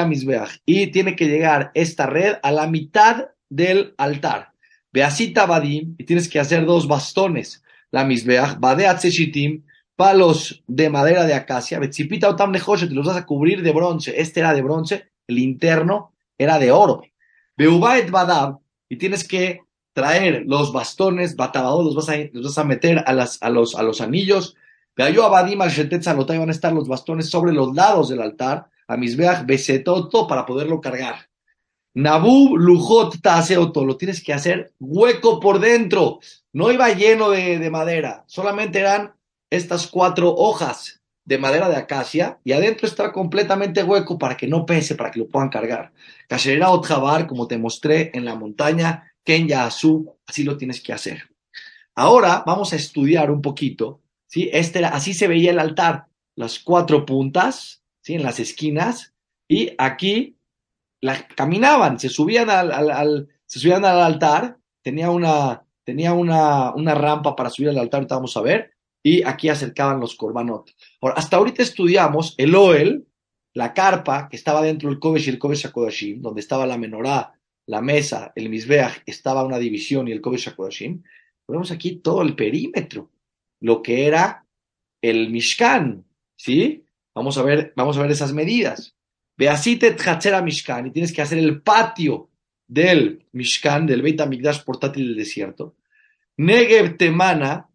misbeach. 0.08 0.62
Y 0.66 0.88
tiene 0.88 1.16
que 1.16 1.28
llegar 1.28 1.72
esta 1.76 2.08
red 2.08 2.38
a 2.42 2.52
la 2.52 2.66
mitad 2.66 3.28
del 3.56 3.94
altar. 3.98 4.52
Beasita 4.92 5.46
badim, 5.46 5.96
y 5.98 6.04
tienes 6.06 6.28
que 6.28 6.40
hacer 6.40 6.66
dos 6.66 6.88
bastones. 6.88 7.64
La 7.92 8.04
misbeach, 8.04 8.60
badeat 8.60 9.00
seshitim, 9.00 9.64
palos 9.96 10.64
de 10.68 10.90
madera 10.90 11.26
de 11.26 11.34
acacia, 11.34 11.80
betzipita 11.80 12.30
o 12.30 12.36
tam 12.36 12.52
te 12.52 12.60
los 12.90 13.06
vas 13.06 13.18
a 13.18 13.26
cubrir 13.26 13.62
de 13.62 13.72
bronce. 13.72 14.20
Este 14.20 14.40
era 14.40 14.54
de 14.54 14.62
bronce, 14.62 15.12
el 15.28 15.38
interno 15.40 16.14
era 16.38 16.58
de 16.58 16.72
oro. 16.72 17.04
Beubaet 17.56 18.10
badab, 18.10 18.60
y 18.90 18.98
tienes 18.98 19.28
que 19.28 19.62
traer 19.94 20.44
los 20.48 20.74
bastones, 20.74 21.36
batabado, 21.36 21.84
los 21.84 21.96
vas 21.96 22.10
a, 22.10 22.16
los 22.32 22.46
vas 22.46 22.58
a 22.58 22.64
meter 22.64 23.04
a, 23.06 23.14
las, 23.14 23.42
a, 23.42 23.50
los, 23.50 23.76
a 23.76 23.84
los 23.84 24.02
anillos. 24.02 24.56
Abadim 24.98 25.62
al 25.62 25.72
van 25.72 26.50
a 26.50 26.52
estar 26.52 26.74
los 26.74 26.88
bastones 26.88 27.30
sobre 27.30 27.54
los 27.54 27.76
lados 27.76 28.10
del 28.10 28.22
altar, 28.22 28.68
a 28.88 28.98
misbeach 28.98 29.46
besetoto, 29.46 30.28
para 30.28 30.46
poderlo 30.46 30.82
cargar. 30.82 31.33
Nabú 31.96 32.58
lujot 32.58 33.22
taseoto, 33.22 33.86
lo 33.86 33.98
tienes 33.98 34.24
que 34.24 34.34
hacer 34.34 34.74
hueco 34.80 35.40
por 35.40 35.60
dentro. 35.60 36.20
No 36.52 36.72
iba 36.72 36.90
lleno 36.90 37.30
de, 37.30 37.60
de 37.60 37.70
madera, 37.70 38.24
solamente 38.28 38.80
eran 38.80 39.14
estas 39.50 39.88
cuatro 39.88 40.34
hojas 40.36 41.02
de 41.26 41.38
madera 41.38 41.70
de 41.70 41.78
acacia 41.78 42.40
y 42.44 42.52
adentro 42.52 42.88
está 42.88 43.12
completamente 43.12 43.84
hueco 43.84 44.18
para 44.18 44.36
que 44.36 44.48
no 44.48 44.66
pese, 44.66 44.96
para 44.96 45.12
que 45.12 45.20
lo 45.20 45.28
puedan 45.28 45.50
cargar. 45.50 45.94
Kasherera 46.28 46.72
Otjabar, 46.72 47.28
como 47.28 47.48
te 47.48 47.58
mostré 47.58 48.12
en 48.14 48.26
la 48.26 48.36
montaña, 48.36 49.14
Ken 49.24 49.48
Yasu, 49.48 50.18
así 50.28 50.44
lo 50.44 50.58
tienes 50.58 50.82
que 50.82 50.94
hacer. 50.94 51.30
Ahora 51.96 52.44
vamos 52.46 52.74
a 52.74 52.76
estudiar 52.76 53.32
un 53.32 53.42
poquito, 53.42 54.02
¿sí? 54.28 54.50
Este 54.52 54.84
así 54.84 55.14
se 55.14 55.28
veía 55.28 55.52
el 55.52 55.60
altar, 55.60 56.08
las 56.36 56.60
cuatro 56.60 57.06
puntas, 57.06 57.84
¿sí? 58.02 58.16
En 58.16 58.24
las 58.24 58.40
esquinas, 58.40 59.14
y 59.48 59.74
aquí 59.78 60.38
la, 61.04 61.28
caminaban, 61.28 62.00
se 62.00 62.08
subían 62.08 62.50
al, 62.50 63.28
se 63.46 63.60
subían 63.60 63.84
al 63.84 64.00
altar, 64.00 64.58
tenía 64.82 65.10
una, 65.10 65.62
tenía 65.84 66.14
una, 66.14 66.74
una 66.74 66.96
rampa 66.96 67.36
para 67.36 67.50
subir 67.50 67.70
al 67.70 67.78
altar, 67.78 68.08
vamos 68.10 68.38
a 68.38 68.42
ver, 68.42 68.72
y 69.04 69.22
aquí 69.24 69.50
acercaban 69.50 70.00
los 70.00 70.16
korbanot. 70.16 70.72
Ahora, 71.02 71.16
hasta 71.16 71.36
ahorita 71.36 71.62
estudiamos 71.62 72.36
el 72.38 72.56
Oel, 72.56 73.06
la 73.54 73.74
carpa 73.74 74.30
que 74.30 74.38
estaba 74.38 74.62
dentro 74.62 74.90
del 74.90 75.00
Kodesh 75.00 75.28
y 75.28 75.32
el 75.32 75.40
Kodesh 75.40 75.68
HaKodashim, 75.68 76.22
donde 76.22 76.40
estaba 76.40 76.66
la 76.66 76.78
menorá, 76.78 77.34
la 77.68 77.82
mesa, 77.82 78.32
el 78.38 78.48
Mizbeach, 78.50 79.04
estaba 79.06 79.44
una 79.44 79.60
división 79.60 80.08
y 80.08 80.14
el 80.14 80.22
Kodesh 80.22 80.48
HaKodashim. 80.48 81.04
Vemos 81.50 81.72
aquí 81.72 81.98
todo 81.98 82.22
el 82.22 82.34
perímetro, 82.34 83.12
lo 83.60 83.82
que 83.82 84.08
era 84.08 84.46
el 85.02 85.30
Mishkan, 85.32 86.06
¿sí? 86.38 86.86
Vamos 87.14 87.38
a 87.38 87.44
ver, 87.44 87.74
vamos 87.76 87.98
a 87.98 88.02
ver 88.04 88.12
esas 88.12 88.32
medidas. 88.32 88.96
Beasite 89.44 89.98
Tchatzera 89.98 90.42
Mishkan, 90.42 90.88
y 90.88 90.92
tienes 90.92 91.12
que 91.12 91.22
hacer 91.22 91.38
el 91.38 91.62
patio 91.62 92.30
del 92.66 93.26
Mishkan, 93.34 93.86
del 93.86 94.02
Beit 94.02 94.22
HaMikdash 94.22 94.64
portátil 94.64 95.08
del 95.08 95.18
desierto. 95.18 95.76
Negev 96.38 96.96
Temana, 96.96 97.70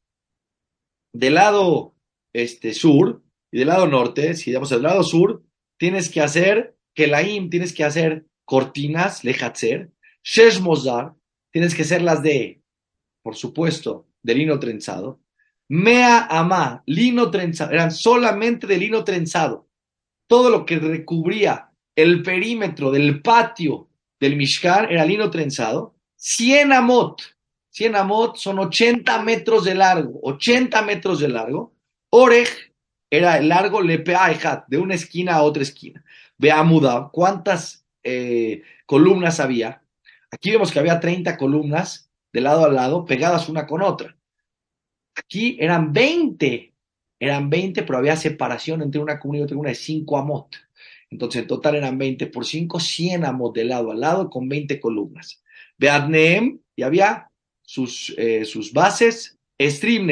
del 1.12 1.34
lado 1.34 1.94
este, 2.32 2.72
sur 2.72 3.22
y 3.52 3.58
del 3.58 3.68
lado 3.68 3.86
norte, 3.86 4.34
si 4.34 4.46
digamos 4.46 4.70
del 4.70 4.82
lado 4.82 5.02
sur, 5.02 5.42
tienes 5.76 6.08
que 6.08 6.22
hacer 6.22 6.74
Kelaim, 6.94 7.50
tienes 7.50 7.74
que 7.74 7.84
hacer 7.84 8.24
cortinas, 8.46 9.22
Lehatzer, 9.22 9.90
Shesh 10.24 10.60
Mozar, 10.60 11.16
tienes 11.52 11.74
que 11.74 11.82
hacer 11.82 12.00
las 12.00 12.22
de, 12.22 12.62
por 13.22 13.36
supuesto, 13.36 14.08
de 14.22 14.34
lino 14.34 14.58
trenzado. 14.58 15.20
Mea 15.68 16.28
Amá, 16.30 16.82
lino 16.86 17.30
trenzado, 17.30 17.72
eran 17.72 17.90
solamente 17.90 18.66
de 18.66 18.78
lino 18.78 19.04
trenzado. 19.04 19.67
Todo 20.28 20.50
lo 20.50 20.64
que 20.64 20.78
recubría 20.78 21.70
el 21.96 22.22
perímetro 22.22 22.92
del 22.92 23.20
patio 23.20 23.88
del 24.20 24.36
Mishkan 24.36 24.88
era 24.90 25.04
lino 25.04 25.30
trenzado. 25.30 25.96
100 26.14 26.72
amot, 26.72 27.22
100 27.70 27.96
amot 27.96 28.36
son 28.36 28.60
80 28.60 29.22
metros 29.22 29.64
de 29.64 29.74
largo, 29.74 30.20
80 30.22 30.82
metros 30.82 31.18
de 31.18 31.28
largo. 31.28 31.74
Orej 32.10 32.48
era 33.10 33.38
el 33.38 33.48
largo 33.48 33.80
lepeaejat, 33.80 34.66
de 34.68 34.78
una 34.78 34.94
esquina 34.94 35.34
a 35.34 35.42
otra 35.42 35.62
esquina. 35.62 36.04
Veamuda, 36.36 37.08
¿cuántas 37.12 37.84
eh, 38.02 38.62
columnas 38.86 39.40
había? 39.40 39.82
Aquí 40.30 40.50
vemos 40.50 40.70
que 40.70 40.78
había 40.78 41.00
30 41.00 41.36
columnas 41.36 42.10
de 42.32 42.40
lado 42.40 42.64
a 42.64 42.68
lado, 42.68 43.04
pegadas 43.04 43.48
una 43.48 43.66
con 43.66 43.82
otra. 43.82 44.16
Aquí 45.16 45.56
eran 45.58 45.92
20, 45.92 46.67
eran 47.20 47.50
20, 47.50 47.82
pero 47.82 47.98
había 47.98 48.16
separación 48.16 48.82
entre 48.82 49.00
una 49.00 49.18
columna 49.18 49.40
y 49.40 49.42
otra, 49.42 49.56
una 49.56 49.70
de 49.70 49.74
5 49.74 50.18
amot. 50.18 50.56
Entonces, 51.10 51.42
en 51.42 51.48
total 51.48 51.76
eran 51.76 51.98
20 51.98 52.26
por 52.26 52.44
5, 52.44 52.80
100 52.80 53.24
amot 53.24 53.54
de 53.54 53.64
lado 53.64 53.90
a 53.90 53.94
lado 53.94 54.30
con 54.30 54.48
20 54.48 54.78
columnas. 54.80 55.42
Beadneem, 55.78 56.60
y 56.76 56.82
había 56.82 57.30
sus, 57.62 58.14
eh, 58.18 58.44
sus 58.44 58.72
bases, 58.72 59.38
Stream 59.60 60.08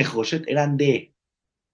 eran 0.47 0.77
de 0.77 1.13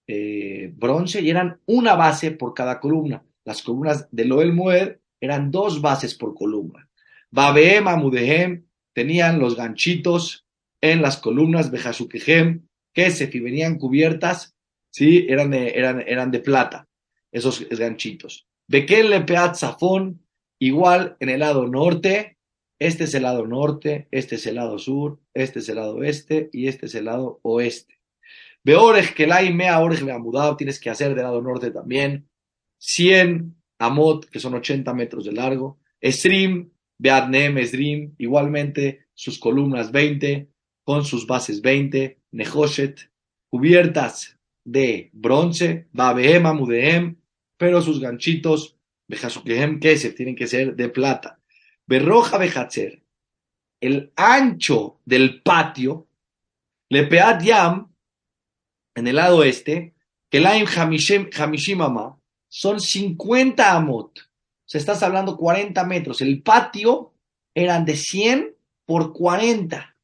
eh, 0.07 0.71
bronce 0.75 1.21
y 1.21 1.29
eran 1.29 1.59
una 1.65 1.95
base 1.95 2.31
por 2.31 2.53
cada 2.53 2.79
columna. 2.79 3.23
Las 3.45 3.61
columnas 3.61 4.07
de 4.11 4.25
Loel 4.25 4.53
Moed 4.53 4.97
eran 5.19 5.49
dos 5.49 5.81
bases 5.81 6.13
por 6.13 6.35
columna. 6.35 6.89
Babeem, 7.31 7.87
Amudehem, 7.87 8.65
tenían 8.93 9.39
los 9.39 9.55
ganchitos 9.55 10.45
en 10.81 11.01
las 11.01 11.17
columnas 11.17 11.71
Bejasukehem, 11.71 12.67
que 12.93 13.09
se 13.09 13.25
venían 13.27 13.79
cubiertas, 13.79 14.52
¿sí? 14.93 15.25
Eran 15.27 15.51
de, 15.51 15.71
eran, 15.71 16.03
eran 16.07 16.31
de 16.31 16.39
plata, 16.39 16.87
esos 17.31 17.67
ganchitos. 17.69 18.47
Bekel 18.67 19.09
Lepeat 19.09 19.55
Zafón, 19.55 20.25
igual 20.59 21.17
en 21.19 21.29
el 21.29 21.39
lado 21.39 21.67
norte, 21.67 22.37
este 22.79 23.05
es 23.05 23.13
el 23.13 23.23
lado 23.23 23.45
norte, 23.45 24.07
este 24.11 24.35
es 24.35 24.45
el 24.45 24.55
lado 24.55 24.77
sur, 24.77 25.19
este 25.33 25.59
es 25.59 25.69
el 25.69 25.75
lado 25.75 25.95
oeste 25.95 26.49
y 26.51 26.67
este 26.67 26.85
es 26.85 26.95
el 26.95 27.05
lado 27.05 27.39
oeste. 27.43 27.99
Beorej 28.63 29.13
la 29.27 29.41
mea 29.51 29.79
orej 29.79 30.09
amudado 30.09 30.55
tienes 30.55 30.79
que 30.79 30.89
hacer 30.89 31.15
del 31.15 31.23
lado 31.23 31.41
norte 31.41 31.71
también. 31.71 32.29
100 32.77 33.55
amot, 33.79 34.25
que 34.29 34.39
son 34.39 34.53
80 34.53 34.93
metros 34.93 35.25
de 35.25 35.33
largo. 35.33 35.79
Esrim, 35.99 36.71
beadnem, 36.97 37.57
esrim, 37.57 38.15
igualmente 38.17 39.07
sus 39.13 39.39
columnas 39.39 39.91
20, 39.91 40.49
con 40.83 41.03
sus 41.03 41.27
bases 41.27 41.61
20. 41.61 42.19
Nehoshet, 42.31 43.11
cubiertas 43.49 44.37
de 44.63 45.09
bronce. 45.13 45.87
Babehem, 45.91 46.45
amudehem, 46.45 47.15
pero 47.57 47.81
sus 47.81 47.99
ganchitos, 47.99 48.77
bejasukehem, 49.07 49.79
se 49.81 50.11
tienen 50.11 50.35
que 50.35 50.47
ser 50.47 50.75
de 50.75 50.89
plata. 50.89 51.39
Berroja 51.85 52.37
Bejatzer, 52.37 53.03
el 53.81 54.11
ancho 54.15 54.99
del 55.05 55.41
patio, 55.41 56.07
Lepeat 56.89 57.43
Yam, 57.43 57.91
en 58.95 59.07
el 59.07 59.15
lado 59.15 59.43
este, 59.43 59.93
Kelaim 60.29 60.65
Hamishimama, 60.67 62.17
son 62.47 62.79
50 62.79 63.75
amot. 63.75 64.19
O 64.19 64.23
sea, 64.65 64.79
estás 64.79 65.03
hablando 65.03 65.37
40 65.37 65.83
metros. 65.85 66.21
El 66.21 66.41
patio 66.41 67.13
eran 67.53 67.85
de 67.85 67.95
100 67.95 68.55
por 68.85 69.11
40. 69.11 69.95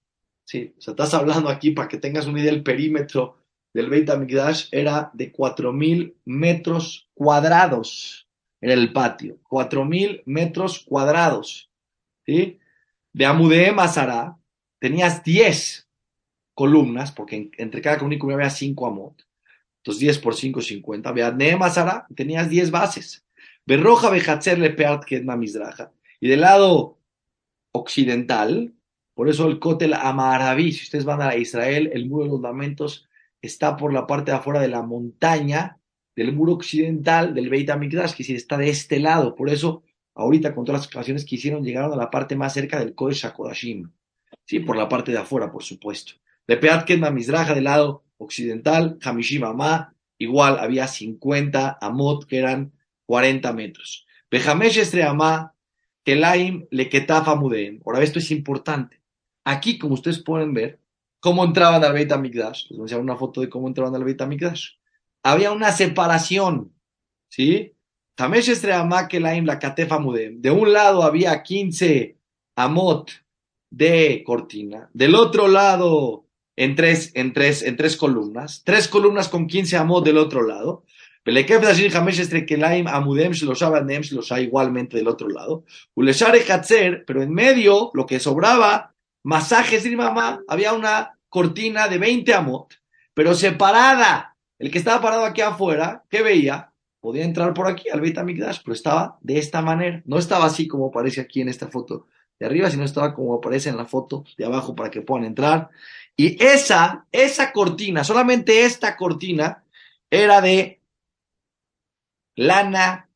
Sí, 0.45 0.73
o 0.77 0.81
sea, 0.81 0.91
estás 0.91 1.13
hablando 1.13 1.49
aquí 1.49 1.71
para 1.71 1.87
que 1.87 1.97
tengas 1.97 2.25
una 2.25 2.41
idea, 2.41 2.51
el 2.51 2.63
perímetro 2.63 3.38
del 3.79 3.89
Beit 3.89 4.09
HaMikdash 4.09 4.67
era 4.71 5.09
de 5.13 5.31
4.000 5.31 6.13
metros 6.25 7.07
cuadrados. 7.13 8.27
Era 8.59 8.73
el 8.73 8.91
patio, 8.91 9.39
4.000 9.49 10.23
metros 10.25 10.79
cuadrados. 10.79 11.71
De 12.25 13.25
Amudé 13.25 13.71
Mazara 13.71 14.37
tenías 14.79 15.23
10 15.23 15.87
columnas, 16.53 17.13
porque 17.13 17.49
entre 17.57 17.81
cada 17.81 17.97
columna 17.97 18.35
había 18.35 18.49
5 18.49 18.85
amot. 18.85 19.25
Entonces 19.77 20.01
10 20.01 20.19
por 20.19 20.35
5, 20.35 20.61
50. 20.61 21.11
Beadne 21.13 21.55
Mazara 21.55 22.05
tenías 22.13 22.49
10 22.49 22.71
bases. 22.71 23.25
Berroja 23.65 24.09
Bejatzer 24.09 24.59
Lepeart 24.59 25.05
Kedma 25.05 25.37
Mizraja. 25.37 25.93
Y 26.19 26.27
del 26.27 26.41
lado 26.41 26.97
occidental, 27.71 28.73
por 29.13 29.29
eso 29.29 29.47
el 29.47 29.57
Kotel 29.59 29.93
Amaraví, 29.93 30.73
si 30.73 30.83
ustedes 30.83 31.05
van 31.05 31.21
a 31.21 31.35
Israel, 31.37 31.89
el 31.93 32.09
muro 32.09 32.25
de 32.25 32.31
los 32.31 32.41
lamentos 32.41 33.08
está 33.41 33.77
por 33.77 33.93
la 33.93 34.07
parte 34.07 34.31
de 34.31 34.37
afuera 34.37 34.61
de 34.61 34.67
la 34.67 34.81
montaña 34.81 35.79
del 36.15 36.33
muro 36.33 36.53
occidental 36.53 37.33
del 37.33 37.49
Beit 37.49 37.69
HaMikdash, 37.69 38.13
que 38.13 38.33
está 38.33 38.57
de 38.57 38.69
este 38.69 38.99
lado. 38.99 39.35
Por 39.35 39.49
eso 39.49 39.83
ahorita 40.15 40.53
con 40.53 40.65
todas 40.65 40.81
las 40.81 40.85
excavaciones 40.85 41.25
que 41.25 41.35
hicieron, 41.35 41.63
llegaron 41.63 41.93
a 41.93 41.95
la 41.95 42.09
parte 42.09 42.35
más 42.35 42.53
cerca 42.53 42.79
del 42.79 42.93
Kodesh 42.93 43.25
HaKodashim. 43.25 43.89
Sí, 44.45 44.59
por 44.59 44.75
la 44.75 44.89
parte 44.89 45.11
de 45.11 45.17
afuera, 45.17 45.51
por 45.51 45.63
supuesto. 45.63 46.13
De 46.47 46.57
Peat 46.57 46.85
Kedma 46.85 47.11
Mizraja 47.11 47.53
del 47.53 47.65
lado 47.65 48.03
occidental, 48.17 48.97
Hamishim 49.01 49.43
Amá, 49.43 49.95
igual 50.17 50.59
había 50.59 50.87
50 50.87 51.77
amot, 51.79 52.25
que 52.25 52.37
eran 52.37 52.73
40 53.05 53.53
metros. 53.53 54.05
Bejamesh 54.29 54.79
Estre 54.79 55.03
Amá, 55.03 55.53
Leketafa 56.05 57.35
Mudem. 57.35 57.79
Ahora, 57.85 58.03
esto 58.03 58.19
es 58.19 58.31
importante. 58.31 58.99
Aquí, 59.43 59.77
como 59.77 59.93
ustedes 59.93 60.19
pueden 60.19 60.53
ver, 60.53 60.79
cómo 61.19 61.43
entraban 61.43 61.83
al 61.83 61.93
Beit 61.93 62.11
HaMikdash. 62.11 62.69
Les 62.69 62.79
voy 62.79 62.91
a 62.91 62.97
una 62.97 63.15
foto 63.15 63.41
de 63.41 63.49
cómo 63.49 63.67
entraban 63.67 63.95
al 63.95 64.03
Beit 64.03 64.21
HaMikdash. 64.21 64.73
Había 65.23 65.51
una 65.51 65.71
separación, 65.71 66.73
¿sí? 67.29 67.73
De 68.17 68.25
un 70.51 70.73
lado 70.73 71.03
había 71.03 71.41
15 71.41 72.17
amot 72.55 73.11
de 73.69 74.23
cortina, 74.25 74.89
del 74.93 75.15
otro 75.15 75.47
lado 75.47 76.25
en 76.57 76.75
tres, 76.75 77.13
en 77.15 77.31
tres, 77.31 77.61
en 77.61 77.77
tres 77.77 77.95
columnas, 77.95 78.63
tres 78.65 78.89
columnas 78.89 79.29
con 79.29 79.47
15 79.47 79.77
amot 79.77 80.03
del 80.03 80.17
otro 80.17 80.45
lado. 80.45 80.83
Pelekef 81.23 81.61
Dashir 81.61 81.95
Hamesh 81.95 82.19
Estrekelaim 82.19 82.87
Amudem 82.87 83.31
Shlosha 83.33 83.69
Banem 83.69 84.01
Shlosha 84.01 84.41
igualmente 84.41 84.97
del 84.97 85.07
otro 85.07 85.29
lado. 85.29 85.63
Uleshare 85.95 86.43
Hatzer, 86.49 87.05
pero 87.05 87.21
en 87.21 87.31
medio, 87.31 87.91
lo 87.93 88.05
que 88.05 88.19
sobraba, 88.19 88.95
masajes 89.29 89.85
y 89.85 89.95
mamá, 89.95 90.41
había 90.47 90.73
una 90.73 91.19
cortina 91.29 91.87
de 91.87 91.99
20 91.99 92.33
amot, 92.33 92.73
pero 93.13 93.35
separada. 93.35 94.35
El 94.57 94.71
que 94.71 94.79
estaba 94.79 95.01
parado 95.01 95.23
aquí 95.23 95.41
afuera, 95.41 96.03
¿qué 96.09 96.23
veía? 96.23 96.73
Podía 96.99 97.23
entrar 97.23 97.53
por 97.53 97.67
aquí 97.67 97.89
al 97.89 98.01
Beit 98.01 98.17
HaMikdash, 98.17 98.61
pero 98.63 98.73
estaba 98.73 99.19
de 99.21 99.37
esta 99.37 99.61
manera. 99.61 100.01
No 100.05 100.17
estaba 100.17 100.45
así 100.45 100.67
como 100.67 100.87
aparece 100.87 101.21
aquí 101.21 101.41
en 101.41 101.47
esta 101.47 101.67
foto 101.67 102.07
de 102.39 102.47
arriba, 102.47 102.71
sino 102.71 102.83
estaba 102.83 103.13
como 103.13 103.35
aparece 103.35 103.69
en 103.69 103.77
la 103.77 103.85
foto 103.85 104.25
de 104.35 104.45
abajo 104.45 104.75
para 104.75 104.89
que 104.89 105.01
puedan 105.01 105.25
entrar. 105.25 105.69
Y 106.17 106.43
esa, 106.43 107.05
esa 107.11 107.51
cortina, 107.51 108.03
solamente 108.03 108.65
esta 108.65 108.97
cortina, 108.97 109.63
era 110.09 110.41
de 110.41 110.81
lana 112.35 113.09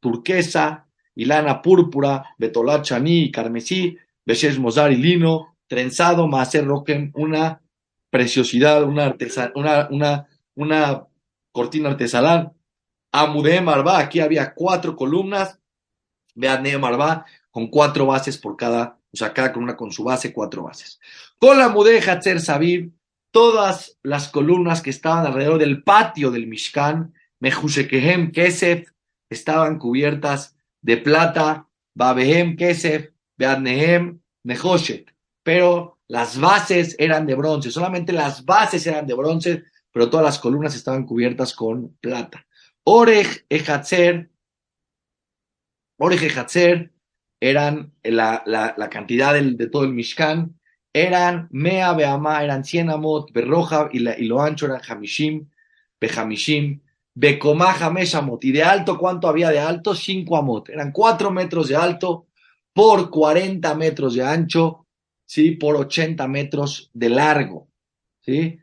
turquesa 0.00 0.88
y 1.14 1.26
lana 1.26 1.62
púrpura, 1.62 2.34
betolá 2.38 2.82
chaní 2.82 3.22
y 3.26 3.30
carmesí, 3.30 3.96
beshes 4.26 4.58
mozar 4.58 4.90
y 4.90 4.96
lino, 4.96 5.50
trenzado, 5.70 6.26
maser 6.26 6.66
roquem, 6.66 7.12
una 7.14 7.62
preciosidad, 8.10 8.82
una, 8.82 9.06
artesa, 9.06 9.52
una, 9.54 9.86
una, 9.88 10.26
una 10.56 11.06
cortina 11.52 11.90
artesanal. 11.90 12.52
Amudé 13.12 13.60
Marba, 13.60 14.00
aquí 14.00 14.18
había 14.18 14.52
cuatro 14.52 14.96
columnas, 14.96 15.60
vean 16.34 16.64
Marba, 16.80 17.24
con 17.52 17.68
cuatro 17.68 18.06
bases 18.06 18.36
por 18.36 18.56
cada, 18.56 18.98
o 19.12 19.16
sea, 19.16 19.32
cada 19.32 19.52
columna 19.52 19.76
con 19.76 19.92
su 19.92 20.02
base, 20.02 20.32
cuatro 20.32 20.64
bases. 20.64 20.98
Con 21.38 21.56
la 21.56 21.68
Mudé 21.68 22.00
Hatzer 22.00 22.40
Sabir, 22.40 22.90
todas 23.30 23.96
las 24.02 24.28
columnas 24.28 24.82
que 24.82 24.90
estaban 24.90 25.24
alrededor 25.24 25.58
del 25.58 25.84
patio 25.84 26.32
del 26.32 26.48
Mishkan, 26.48 27.14
Mejushekehem 27.38 28.32
Kesef, 28.32 28.90
estaban 29.30 29.78
cubiertas 29.78 30.56
de 30.82 30.96
plata, 30.96 31.68
Babehem 31.94 32.56
Kesef, 32.56 33.10
Beadnehem 33.38 34.20
Nehoshet, 34.42 35.10
pero 35.42 35.98
las 36.08 36.38
bases 36.38 36.96
eran 36.98 37.26
de 37.26 37.34
bronce, 37.34 37.70
solamente 37.70 38.12
las 38.12 38.44
bases 38.44 38.86
eran 38.86 39.06
de 39.06 39.14
bronce, 39.14 39.64
pero 39.92 40.10
todas 40.10 40.24
las 40.24 40.38
columnas 40.38 40.74
estaban 40.74 41.04
cubiertas 41.04 41.54
con 41.54 41.96
plata. 42.00 42.46
Orej 42.84 43.44
Ejatzer, 43.48 44.30
Orej 45.98 46.24
Ejatzer, 46.24 46.92
eran 47.40 47.92
la, 48.02 48.42
la, 48.46 48.74
la 48.76 48.90
cantidad 48.90 49.34
de 49.34 49.66
todo 49.68 49.84
el 49.84 49.94
Mishkan, 49.94 50.60
eran 50.92 51.48
Mea 51.52 51.92
Beama, 51.92 52.42
eran 52.42 52.64
100 52.64 52.90
amot, 52.90 53.32
Berroja 53.32 53.88
y, 53.92 54.08
y 54.08 54.24
lo 54.26 54.42
ancho 54.42 54.66
eran 54.66 54.80
Hamishim, 54.86 55.48
Behamishim, 56.00 56.80
Bekomá 57.14 57.72
Hamesh 57.72 58.16
amot. 58.16 58.44
Y 58.44 58.52
de 58.52 58.62
alto, 58.62 58.98
¿cuánto 58.98 59.28
había 59.28 59.50
de 59.50 59.60
alto? 59.60 59.94
5 59.94 60.36
amot. 60.36 60.68
Eran 60.68 60.92
4 60.92 61.30
metros 61.30 61.68
de 61.68 61.76
alto 61.76 62.26
por 62.72 63.10
40 63.10 63.74
metros 63.74 64.14
de 64.14 64.24
ancho, 64.24 64.86
¿sí? 65.30 65.52
Por 65.52 65.76
80 65.76 66.26
metros 66.26 66.90
de 66.92 67.08
largo, 67.08 67.68
¿sí? 68.20 68.58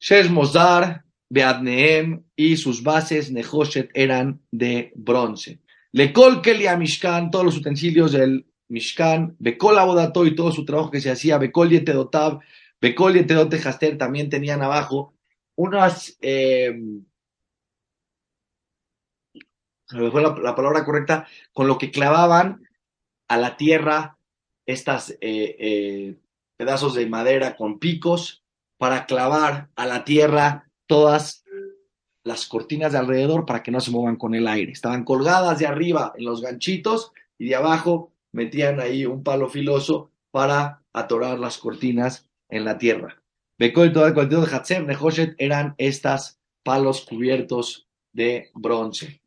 Shesh 0.00 0.28
Mozar, 0.28 1.04
Beadneem 1.28 2.24
y 2.34 2.56
sus 2.56 2.82
bases, 2.82 3.30
Nehoshet, 3.30 3.90
eran 3.94 4.40
de 4.50 4.90
bronce. 4.96 5.60
Le 5.92 6.12
Kelia 6.42 6.76
Mishkan, 6.76 7.30
todos 7.30 7.44
los 7.44 7.56
utensilios 7.56 8.10
del 8.10 8.46
Mishkan, 8.66 9.36
Bekol 9.38 9.78
Abodato 9.78 10.26
y 10.26 10.34
todo 10.34 10.50
su 10.50 10.64
trabajo 10.64 10.90
que 10.90 11.00
se 11.00 11.12
hacía, 11.12 11.38
Bekol 11.38 11.70
Yetedotab, 11.70 12.40
Bekol 12.80 13.14
Yetedote 13.14 13.60
Haster, 13.64 13.96
también 13.96 14.28
tenían 14.28 14.62
abajo 14.62 15.14
unas, 15.54 16.18
eh, 16.20 16.74
la, 19.92 20.56
palabra 20.56 20.84
correcta, 20.84 21.28
con 21.52 21.68
lo 21.68 21.78
que 21.78 21.92
clavaban 21.92 22.66
a 23.28 23.36
la 23.36 23.56
tierra 23.56 24.15
estas 24.66 25.10
eh, 25.10 25.18
eh, 25.20 26.16
pedazos 26.56 26.94
de 26.94 27.06
madera 27.06 27.56
con 27.56 27.78
picos 27.78 28.44
para 28.78 29.06
clavar 29.06 29.70
a 29.76 29.86
la 29.86 30.04
tierra 30.04 30.70
todas 30.86 31.44
las 32.24 32.46
cortinas 32.46 32.92
de 32.92 32.98
alrededor 32.98 33.46
para 33.46 33.62
que 33.62 33.70
no 33.70 33.80
se 33.80 33.92
muevan 33.92 34.16
con 34.16 34.34
el 34.34 34.48
aire. 34.48 34.72
Estaban 34.72 35.04
colgadas 35.04 35.58
de 35.60 35.66
arriba 35.66 36.12
en 36.16 36.24
los 36.24 36.42
ganchitos 36.42 37.12
y 37.38 37.46
de 37.46 37.54
abajo 37.54 38.12
metían 38.32 38.80
ahí 38.80 39.06
un 39.06 39.22
palo 39.22 39.48
filoso 39.48 40.10
para 40.30 40.82
atorar 40.92 41.38
las 41.38 41.58
cortinas 41.58 42.28
en 42.48 42.64
la 42.64 42.78
tierra. 42.78 43.22
Bekol 43.58 43.92
todo 43.92 44.06
el 44.06 44.28
de 44.28 44.36
Hatzer, 44.36 44.84
Nehoshet 44.84 45.34
eran 45.38 45.74
estas 45.78 46.38
palos 46.62 47.06
cubiertos 47.06 47.88
de 48.12 48.50
bronce. 48.54 49.20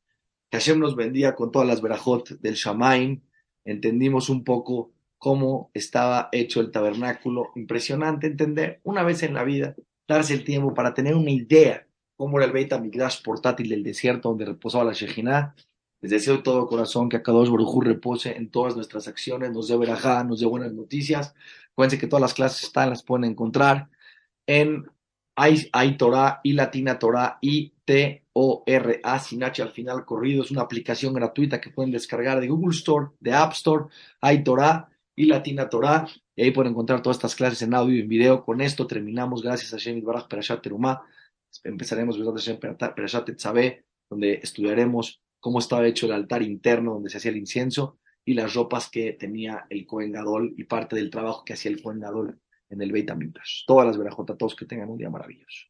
Que 0.49 0.57
Hashem 0.57 0.79
nos 0.79 0.95
vendía 0.95 1.35
con 1.35 1.51
todas 1.51 1.67
las 1.67 1.81
verajot 1.81 2.29
del 2.39 2.55
Shamaim. 2.55 3.21
Entendimos 3.63 4.29
un 4.29 4.43
poco 4.43 4.91
cómo 5.19 5.69
estaba 5.73 6.29
hecho 6.32 6.62
el 6.62 6.71
tabernáculo. 6.71 7.51
Impresionante 7.55 8.27
entender 8.27 8.79
una 8.84 9.03
vez 9.03 9.21
en 9.21 9.36
la 9.36 9.43
vida, 9.43 9.75
darse 10.08 10.34
el 10.34 10.43
tiempo 10.43 10.73
para 10.73 10.95
tener 10.95 11.13
una 11.13 11.29
idea 11.29 11.86
cómo 12.15 12.38
era 12.38 12.47
el 12.47 12.51
Beit 12.51 12.73
HaMikdash 12.73 13.21
portátil 13.21 13.69
del 13.69 13.84
desierto 13.84 14.29
donde 14.29 14.45
reposaba 14.45 14.84
la 14.84 14.93
Shejinah. 14.93 15.55
Les 16.01 16.12
deseo 16.12 16.38
de 16.38 16.43
todo 16.43 16.67
corazón 16.67 17.10
que 17.10 17.17
Akadosh 17.17 17.49
Baruj 17.49 17.84
repose 17.84 18.36
en 18.36 18.49
todas 18.49 18.75
nuestras 18.75 19.08
acciones, 19.08 19.51
nos 19.51 19.67
dé 19.67 19.77
verajá, 19.77 20.23
nos 20.23 20.39
dé 20.39 20.45
buenas 20.45 20.73
noticias. 20.73 21.36
Acuérdense 21.71 21.99
que 21.99 22.08
todas 22.08 22.21
las 22.21 22.34
clases 22.34 22.63
están, 22.63 22.89
las 22.89 23.03
pueden 23.03 23.25
encontrar 23.25 23.89
en 24.47 24.86
hay, 25.36 25.97
Torah 25.97 26.41
y 26.43 26.53
Latina 26.53 26.99
Torah 26.99 27.38
y 27.41 27.73
T-O-R-A, 27.86 29.19
sin 29.19 29.43
H 29.43 29.62
al 29.62 29.71
final 29.71 30.03
corrido. 30.03 30.43
Es 30.43 30.51
una 30.51 30.63
aplicación 30.63 31.13
gratuita 31.13 31.62
que 31.62 31.69
pueden 31.69 31.91
descargar 31.91 32.41
de 32.41 32.49
Google 32.49 32.75
Store, 32.75 33.08
de 33.21 33.34
App 33.34 33.53
Store. 33.53 33.86
Hay 34.19 34.43
Torah 34.43 34.89
y 35.19 35.25
Latina 35.25 35.69
Torah. 35.69 36.08
Y 36.34 36.43
ahí 36.43 36.51
pueden 36.51 36.71
encontrar 36.71 37.01
todas 37.01 37.17
estas 37.17 37.36
clases 37.36 37.62
en 37.62 37.73
audio 37.73 37.97
y 37.97 38.01
en 38.01 38.08
video. 38.08 38.45
Con 38.45 38.62
esto 38.62 38.88
terminamos. 38.88 39.43
Gracias 39.43 39.73
a 39.73 39.77
Shemit 39.77 40.05
Baraj 40.05 40.29
Perashat 40.29 40.62
Terumah. 40.62 41.01
Empezaremos 41.65 42.17
Perashat 42.95 43.25
Tetzabé, 43.25 43.84
donde 44.10 44.39
estudiaremos 44.41 45.21
cómo 45.41 45.60
estaba 45.60 45.86
hecho 45.86 46.05
el 46.05 46.13
altar 46.13 46.41
interno 46.41 46.93
donde 46.93 47.10
se 47.10 47.17
hacía 47.17 47.32
el 47.32 47.38
incienso 47.38 47.99
y 48.23 48.34
las 48.34 48.53
ropas 48.53 48.89
que 48.89 49.12
tenía 49.12 49.65
el 49.69 49.86
Cohen 49.86 50.13
Gadol 50.13 50.53
y 50.55 50.63
parte 50.63 50.95
del 50.95 51.10
trabajo 51.10 51.43
que 51.43 51.51
hacía 51.51 51.71
el 51.71 51.82
Cohen 51.82 51.99
Gadol 51.99 52.39
en 52.69 52.82
el 52.82 52.93
Beit. 52.93 53.12
Todas 53.67 53.88
las 53.88 53.97
verajotas, 53.97 54.38
todos 54.38 54.55
que 54.55 54.65
tengan 54.65 54.89
un 54.89 54.99
día 54.99 55.10
maravilloso. 55.10 55.65